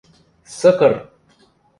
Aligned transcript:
Сыкыр! 0.57 0.93